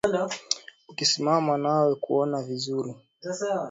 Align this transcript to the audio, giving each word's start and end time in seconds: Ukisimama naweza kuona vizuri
Ukisimama 0.89 1.57
naweza 1.57 1.95
kuona 1.95 2.41
vizuri 2.43 2.95